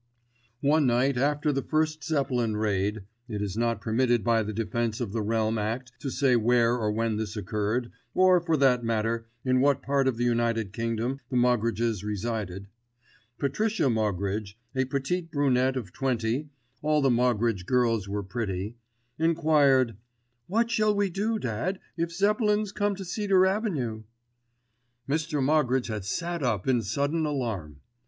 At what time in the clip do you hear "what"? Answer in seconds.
9.61-9.83, 20.47-20.71